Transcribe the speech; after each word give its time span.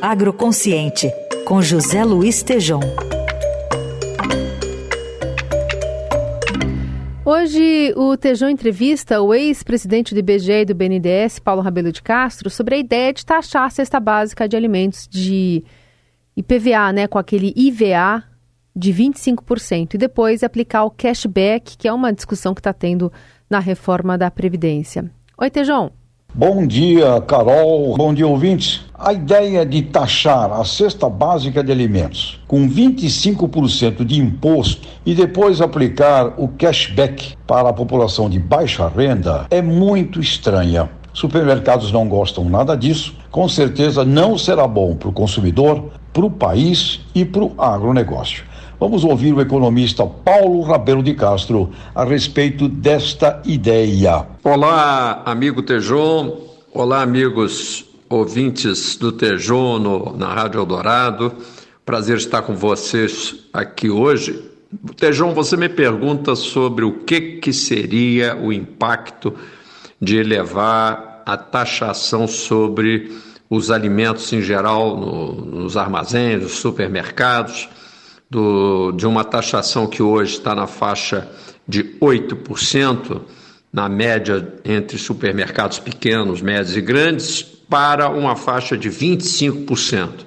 Agroconsciente, 0.00 1.12
com 1.44 1.60
José 1.60 2.04
Luiz 2.04 2.40
Tejom. 2.40 2.78
Hoje, 7.24 7.92
o 7.96 8.16
Tejão 8.16 8.48
entrevista 8.48 9.20
o 9.20 9.34
ex-presidente 9.34 10.14
do 10.14 10.20
IBGE 10.20 10.52
e 10.52 10.64
do 10.64 10.74
BNDES, 10.74 11.40
Paulo 11.40 11.60
Rabelo 11.60 11.90
de 11.90 12.00
Castro, 12.00 12.48
sobre 12.48 12.76
a 12.76 12.78
ideia 12.78 13.12
de 13.12 13.26
taxar 13.26 13.64
a 13.64 13.70
cesta 13.70 13.98
básica 13.98 14.48
de 14.48 14.56
alimentos 14.56 15.08
de 15.08 15.64
IPVA, 16.36 16.92
né, 16.92 17.08
com 17.08 17.18
aquele 17.18 17.52
IVA 17.56 18.22
de 18.76 18.92
25%, 18.92 19.94
e 19.94 19.98
depois 19.98 20.44
aplicar 20.44 20.84
o 20.84 20.92
cashback, 20.92 21.76
que 21.76 21.88
é 21.88 21.92
uma 21.92 22.12
discussão 22.12 22.54
que 22.54 22.60
está 22.60 22.72
tendo 22.72 23.12
na 23.50 23.58
reforma 23.58 24.16
da 24.16 24.30
Previdência. 24.30 25.10
Oi, 25.36 25.50
Tejão. 25.50 25.90
Bom 26.38 26.64
dia, 26.68 27.20
Carol. 27.22 27.96
Bom 27.96 28.14
dia, 28.14 28.24
ouvintes. 28.24 28.84
A 28.94 29.12
ideia 29.12 29.66
de 29.66 29.82
taxar 29.82 30.52
a 30.52 30.64
cesta 30.64 31.08
básica 31.08 31.64
de 31.64 31.72
alimentos 31.72 32.40
com 32.46 32.68
25% 32.68 34.04
de 34.04 34.20
imposto 34.20 34.86
e 35.04 35.16
depois 35.16 35.60
aplicar 35.60 36.34
o 36.36 36.46
cashback 36.46 37.36
para 37.44 37.70
a 37.70 37.72
população 37.72 38.30
de 38.30 38.38
baixa 38.38 38.86
renda 38.86 39.46
é 39.50 39.60
muito 39.60 40.20
estranha. 40.20 40.88
Supermercados 41.12 41.90
não 41.90 42.06
gostam 42.08 42.44
nada 42.44 42.76
disso. 42.76 43.16
Com 43.32 43.48
certeza 43.48 44.04
não 44.04 44.38
será 44.38 44.68
bom 44.68 44.94
para 44.94 45.08
o 45.08 45.12
consumidor, 45.12 45.90
para 46.12 46.24
o 46.24 46.30
país 46.30 47.00
e 47.16 47.24
para 47.24 47.42
o 47.42 47.54
agronegócio. 47.58 48.44
Vamos 48.80 49.02
ouvir 49.02 49.32
o 49.34 49.40
economista 49.40 50.06
Paulo 50.06 50.62
Rabelo 50.62 51.02
de 51.02 51.12
Castro 51.12 51.72
a 51.92 52.04
respeito 52.04 52.68
desta 52.68 53.42
ideia. 53.44 54.24
Olá, 54.44 55.20
amigo 55.26 55.62
Tejon. 55.62 56.38
Olá, 56.72 57.02
amigos 57.02 57.84
ouvintes 58.08 58.94
do 58.94 59.10
Tejon 59.10 60.14
na 60.16 60.32
Rádio 60.32 60.60
Eldorado. 60.60 61.32
Prazer 61.84 62.18
estar 62.18 62.42
com 62.42 62.54
vocês 62.54 63.48
aqui 63.52 63.90
hoje. 63.90 64.48
Tejon, 64.96 65.34
você 65.34 65.56
me 65.56 65.68
pergunta 65.68 66.36
sobre 66.36 66.84
o 66.84 67.00
que, 67.00 67.38
que 67.38 67.52
seria 67.52 68.36
o 68.36 68.52
impacto 68.52 69.34
de 70.00 70.18
elevar 70.18 71.24
a 71.26 71.36
taxação 71.36 72.28
sobre 72.28 73.10
os 73.50 73.72
alimentos 73.72 74.32
em 74.32 74.40
geral 74.40 74.96
no, 74.96 75.32
nos 75.32 75.76
armazéns, 75.76 76.42
nos 76.44 76.52
supermercados 76.52 77.68
do, 78.30 78.92
de 78.92 79.06
uma 79.06 79.24
taxação 79.24 79.86
que 79.86 80.02
hoje 80.02 80.34
está 80.34 80.54
na 80.54 80.66
faixa 80.66 81.28
de 81.66 81.84
8%, 82.00 83.20
na 83.72 83.88
média 83.88 84.54
entre 84.64 84.98
supermercados 84.98 85.78
pequenos, 85.78 86.40
médios 86.40 86.76
e 86.76 86.80
grandes, 86.80 87.42
para 87.42 88.08
uma 88.08 88.34
faixa 88.34 88.76
de 88.76 88.90
25%. 88.90 90.26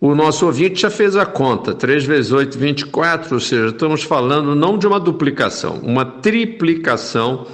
O 0.00 0.14
nosso 0.14 0.46
ouvinte 0.46 0.80
já 0.80 0.90
fez 0.90 1.16
a 1.16 1.24
conta, 1.24 1.74
3 1.74 2.04
vezes 2.04 2.32
8, 2.32 2.58
24, 2.58 3.34
ou 3.34 3.40
seja, 3.40 3.68
estamos 3.68 4.02
falando 4.02 4.54
não 4.54 4.76
de 4.76 4.86
uma 4.86 4.98
duplicação, 4.98 5.78
uma 5.82 6.04
triplicação 6.04 7.46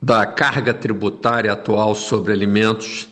da 0.00 0.24
carga 0.24 0.72
tributária 0.72 1.52
atual 1.52 1.94
sobre 1.94 2.32
alimentos 2.32 3.08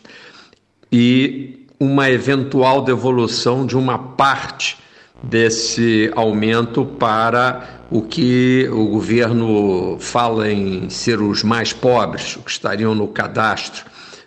e 0.91 1.67
uma 1.79 2.09
eventual 2.09 2.83
devolução 2.83 3.67
de 3.67 3.77
uma 3.77 3.99
parte 3.99 4.79
desse 5.23 6.11
aumento 6.15 6.85
para 6.85 7.87
o 7.91 8.03
que 8.03 8.69
o 8.71 8.87
governo 8.87 9.97
fala 9.99 10.51
em 10.51 10.89
ser 10.91 11.21
os 11.21 11.43
mais 11.43 11.73
pobres, 11.73 12.39
que 12.45 12.51
estariam 12.51 12.95
no 12.95 13.09
cadastro, 13.09 13.85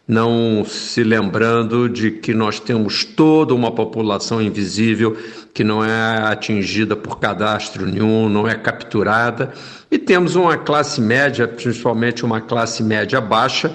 não 0.08 0.66
se 0.66 1.04
lembrando 1.04 1.88
de 1.88 2.12
que 2.12 2.34
nós 2.34 2.60
temos 2.60 3.06
toda 3.06 3.54
uma 3.54 3.72
população 3.72 4.42
invisível 4.42 5.16
que 5.54 5.64
não 5.64 5.84
é 5.84 6.24
atingida 6.24 6.96
por 6.96 7.20
cadastro 7.20 7.86
nenhum, 7.86 8.28
não 8.28 8.48
é 8.48 8.56
capturada, 8.56 9.54
e 9.90 9.98
temos 9.98 10.36
uma 10.36 10.58
classe 10.58 11.00
média, 11.00 11.48
principalmente 11.48 12.26
uma 12.26 12.42
classe 12.42 12.84
média 12.84 13.22
baixa, 13.22 13.74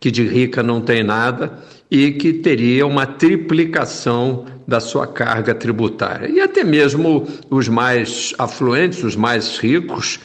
que 0.00 0.10
de 0.10 0.26
rica 0.26 0.62
não 0.62 0.80
tem 0.80 1.02
nada 1.02 1.58
e 1.90 2.12
que 2.12 2.32
teria 2.32 2.86
uma 2.86 3.06
triplicação 3.06 4.44
da 4.66 4.80
sua 4.80 5.06
carga 5.06 5.54
tributária. 5.54 6.28
E 6.28 6.40
até 6.40 6.64
mesmo 6.64 7.26
os 7.50 7.68
mais 7.68 8.34
afluentes, 8.38 9.04
os 9.04 9.14
mais 9.14 9.58
ricos, 9.58 10.18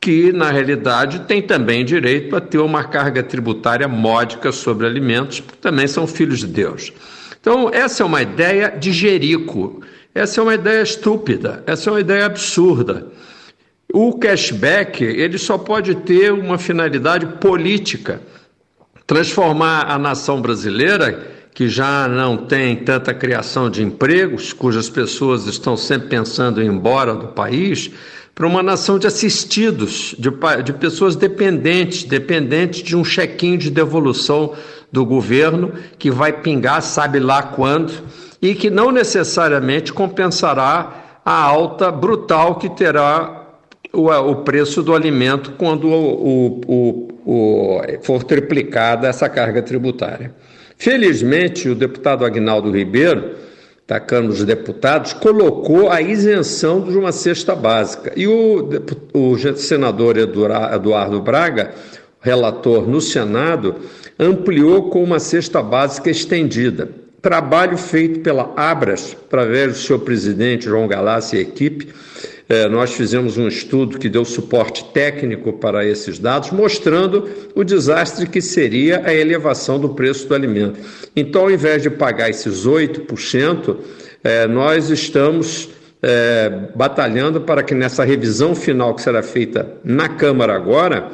que 0.00 0.32
na 0.32 0.50
realidade 0.50 1.20
têm 1.20 1.42
também 1.42 1.84
direito 1.84 2.36
a 2.36 2.40
ter 2.40 2.58
uma 2.58 2.84
carga 2.84 3.22
tributária 3.22 3.88
módica 3.88 4.52
sobre 4.52 4.86
alimentos, 4.86 5.40
porque 5.40 5.58
também 5.60 5.86
são 5.86 6.06
filhos 6.06 6.40
de 6.40 6.46
Deus. 6.46 6.92
Então, 7.40 7.70
essa 7.72 8.02
é 8.02 8.06
uma 8.06 8.22
ideia 8.22 8.68
de 8.68 8.92
Jerico, 8.92 9.80
essa 10.14 10.40
é 10.40 10.42
uma 10.42 10.54
ideia 10.54 10.82
estúpida, 10.82 11.62
essa 11.66 11.88
é 11.88 11.92
uma 11.92 12.00
ideia 12.00 12.26
absurda. 12.26 13.06
O 13.92 14.18
cashback, 14.18 15.02
ele 15.02 15.38
só 15.38 15.56
pode 15.56 15.94
ter 15.94 16.32
uma 16.32 16.58
finalidade 16.58 17.26
política 17.40 18.20
transformar 19.06 19.88
a 19.88 19.98
nação 19.98 20.42
brasileira, 20.42 21.35
que 21.56 21.70
já 21.70 22.06
não 22.06 22.36
tem 22.36 22.76
tanta 22.76 23.14
criação 23.14 23.70
de 23.70 23.82
empregos, 23.82 24.52
cujas 24.52 24.90
pessoas 24.90 25.46
estão 25.46 25.74
sempre 25.74 26.06
pensando 26.06 26.60
em 26.60 26.66
ir 26.66 26.68
embora 26.68 27.14
do 27.14 27.28
país, 27.28 27.90
para 28.34 28.46
uma 28.46 28.62
nação 28.62 28.98
de 28.98 29.06
assistidos, 29.06 30.14
de, 30.18 30.30
de 30.62 30.72
pessoas 30.74 31.16
dependentes, 31.16 32.04
dependentes 32.04 32.82
de 32.82 32.94
um 32.94 33.02
chequinho 33.02 33.56
de 33.56 33.70
devolução 33.70 34.52
do 34.92 35.02
governo 35.06 35.72
que 35.98 36.10
vai 36.10 36.30
pingar, 36.30 36.82
sabe 36.82 37.18
lá 37.20 37.42
quando, 37.42 38.02
e 38.42 38.54
que 38.54 38.68
não 38.68 38.92
necessariamente 38.92 39.94
compensará 39.94 41.20
a 41.24 41.40
alta 41.42 41.90
brutal 41.90 42.56
que 42.56 42.68
terá 42.68 43.46
o, 43.94 44.10
o 44.10 44.36
preço 44.42 44.82
do 44.82 44.94
alimento 44.94 45.52
quando 45.52 45.88
o, 45.88 47.08
o, 47.24 47.80
for 48.02 48.22
triplicada 48.24 49.08
essa 49.08 49.26
carga 49.26 49.62
tributária. 49.62 50.34
Felizmente, 50.78 51.68
o 51.68 51.74
deputado 51.74 52.24
Agnaldo 52.24 52.70
Ribeiro, 52.70 53.36
tacando 53.86 54.30
os 54.30 54.44
deputados, 54.44 55.12
colocou 55.12 55.90
a 55.90 56.02
isenção 56.02 56.80
de 56.80 56.96
uma 56.96 57.12
cesta 57.12 57.54
básica. 57.54 58.12
E 58.16 58.26
o, 58.26 58.68
o 59.14 59.36
senador 59.56 60.16
Eduardo 60.16 61.20
Braga, 61.20 61.72
relator 62.20 62.88
no 62.88 63.00
Senado, 63.00 63.76
ampliou 64.18 64.90
com 64.90 65.02
uma 65.02 65.18
cesta 65.18 65.62
básica 65.62 66.10
estendida. 66.10 66.88
Trabalho 67.22 67.76
feito 67.78 68.20
pela 68.20 68.52
Abras, 68.56 69.16
através 69.26 69.72
do 69.72 69.78
seu 69.78 69.98
presidente 69.98 70.66
João 70.66 70.86
Galassi 70.86 71.36
e 71.36 71.40
equipe, 71.40 71.88
é, 72.48 72.68
nós 72.68 72.92
fizemos 72.92 73.36
um 73.36 73.48
estudo 73.48 73.98
que 73.98 74.08
deu 74.08 74.24
suporte 74.24 74.84
técnico 74.92 75.52
para 75.54 75.84
esses 75.84 76.18
dados, 76.18 76.52
mostrando 76.52 77.28
o 77.54 77.64
desastre 77.64 78.26
que 78.26 78.40
seria 78.40 79.02
a 79.04 79.12
elevação 79.12 79.80
do 79.80 79.90
preço 79.90 80.28
do 80.28 80.34
alimento. 80.34 80.78
Então, 81.14 81.42
ao 81.42 81.50
invés 81.50 81.82
de 81.82 81.90
pagar 81.90 82.30
esses 82.30 82.64
8%, 82.66 83.76
é, 84.22 84.46
nós 84.46 84.90
estamos 84.90 85.70
é, 86.00 86.70
batalhando 86.74 87.40
para 87.40 87.64
que 87.64 87.74
nessa 87.74 88.04
revisão 88.04 88.54
final 88.54 88.94
que 88.94 89.02
será 89.02 89.22
feita 89.22 89.78
na 89.82 90.08
Câmara 90.08 90.54
agora, 90.54 91.10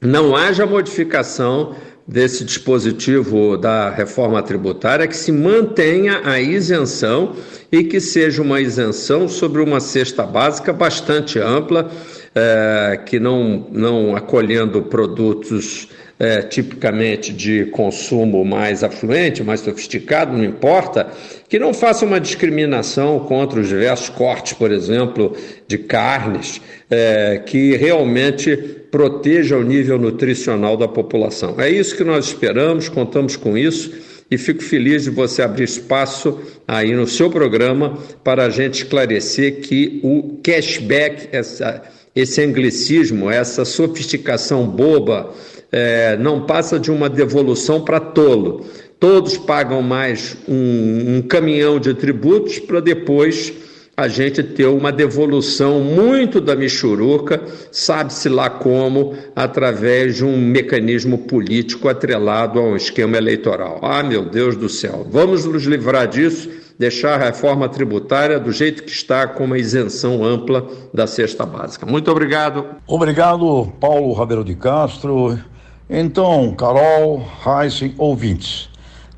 não 0.00 0.34
haja 0.34 0.66
modificação 0.66 1.76
desse 2.06 2.44
dispositivo 2.44 3.56
da 3.56 3.90
reforma 3.90 4.40
tributária 4.42 5.08
que 5.08 5.16
se 5.16 5.32
mantenha 5.32 6.20
a 6.24 6.40
isenção 6.40 7.34
e 7.72 7.82
que 7.82 8.00
seja 8.00 8.40
uma 8.42 8.60
isenção 8.60 9.28
sobre 9.28 9.60
uma 9.60 9.80
cesta 9.80 10.22
básica 10.24 10.72
bastante 10.72 11.38
ampla, 11.38 11.90
é, 12.34 13.00
que 13.04 13.18
não, 13.18 13.66
não 13.72 14.14
acolhendo 14.14 14.82
produtos 14.82 15.88
é, 16.18 16.42
tipicamente 16.42 17.32
de 17.32 17.66
consumo 17.66 18.44
mais 18.44 18.82
afluente, 18.82 19.42
mais 19.42 19.60
sofisticado, 19.60 20.36
não 20.36 20.44
importa, 20.44 21.08
que 21.48 21.58
não 21.58 21.74
faça 21.74 22.04
uma 22.04 22.18
discriminação 22.18 23.20
contra 23.20 23.60
os 23.60 23.68
diversos 23.68 24.08
cortes, 24.08 24.54
por 24.54 24.70
exemplo, 24.70 25.36
de 25.68 25.78
carnes, 25.78 26.60
é, 26.90 27.42
que 27.44 27.76
realmente 27.76 28.56
proteja 28.90 29.56
o 29.56 29.62
nível 29.62 29.98
nutricional 29.98 30.76
da 30.76 30.88
população. 30.88 31.60
É 31.60 31.68
isso 31.68 31.96
que 31.96 32.04
nós 32.04 32.26
esperamos, 32.26 32.88
contamos 32.88 33.36
com 33.36 33.56
isso 33.56 33.92
e 34.30 34.36
fico 34.36 34.62
feliz 34.62 35.04
de 35.04 35.10
você 35.10 35.42
abrir 35.42 35.64
espaço 35.64 36.40
aí 36.66 36.94
no 36.94 37.06
seu 37.06 37.30
programa 37.30 37.98
para 38.24 38.46
a 38.46 38.50
gente 38.50 38.82
esclarecer 38.82 39.60
que 39.60 40.00
o 40.02 40.40
cashback, 40.42 41.28
essa, 41.30 41.82
esse 42.14 42.42
anglicismo, 42.42 43.30
essa 43.30 43.64
sofisticação 43.64 44.66
boba, 44.66 45.32
é, 45.70 46.16
não 46.16 46.42
passa 46.42 46.78
de 46.78 46.90
uma 46.90 47.08
devolução 47.08 47.80
para 47.80 48.00
tolo. 48.00 48.64
Todos 48.98 49.36
pagam 49.36 49.82
mais 49.82 50.36
um, 50.48 51.16
um 51.16 51.22
caminhão 51.22 51.78
de 51.78 51.92
tributos 51.92 52.58
para 52.58 52.80
depois 52.80 53.52
a 53.96 54.08
gente 54.08 54.42
ter 54.42 54.66
uma 54.66 54.92
devolução 54.92 55.80
muito 55.80 56.38
da 56.38 56.54
Michuruca, 56.54 57.42
sabe-se 57.72 58.28
lá 58.28 58.50
como, 58.50 59.14
através 59.34 60.16
de 60.16 60.24
um 60.24 60.36
mecanismo 60.36 61.16
político 61.16 61.88
atrelado 61.88 62.58
a 62.58 62.62
um 62.62 62.76
esquema 62.76 63.16
eleitoral. 63.16 63.80
Ah, 63.82 64.02
meu 64.02 64.26
Deus 64.26 64.54
do 64.54 64.68
céu, 64.68 65.06
vamos 65.10 65.46
nos 65.46 65.64
livrar 65.64 66.06
disso, 66.08 66.50
deixar 66.78 67.14
a 67.14 67.24
reforma 67.24 67.70
tributária 67.70 68.38
do 68.38 68.52
jeito 68.52 68.82
que 68.82 68.90
está, 68.90 69.26
com 69.26 69.44
uma 69.44 69.58
isenção 69.58 70.22
ampla 70.22 70.68
da 70.92 71.06
cesta 71.06 71.46
básica. 71.46 71.86
Muito 71.86 72.10
obrigado. 72.10 72.66
Obrigado, 72.86 73.72
Paulo 73.80 74.12
Rabelo 74.12 74.44
de 74.44 74.54
Castro. 74.54 75.38
Então, 75.88 76.52
Carol, 76.54 77.24
Heisen, 77.46 77.94
ouvintes, 77.96 78.68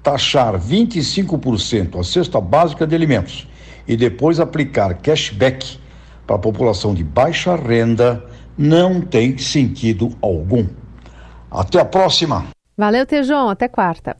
taxar 0.02 0.58
25% 0.58 1.98
a 1.98 2.04
cesta 2.04 2.38
básica 2.40 2.86
de 2.86 2.94
alimentos 2.94 3.48
e 3.86 3.96
depois 3.96 4.38
aplicar 4.38 4.94
cashback 4.94 5.78
para 6.26 6.36
a 6.36 6.38
população 6.38 6.94
de 6.94 7.02
baixa 7.02 7.56
renda 7.56 8.22
não 8.56 9.00
tem 9.00 9.38
sentido 9.38 10.10
algum. 10.20 10.66
Até 11.50 11.80
a 11.80 11.86
próxima. 11.86 12.44
Valeu, 12.76 13.06
Tejon. 13.06 13.48
Até 13.48 13.66
quarta. 13.66 14.18